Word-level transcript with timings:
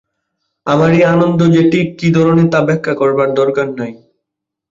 আমার 0.67 0.91
এ 0.93 1.01
আনন্দ 1.07 1.39
যে 1.55 1.61
ঠিক 1.71 1.87
কী 1.99 2.07
ধরনের 2.11 2.47
তা 2.49 2.59
ব্যাখ্যা 2.61 2.93
করবার 2.95 3.29
দরকার 3.33 3.67
নেই। 3.79 3.93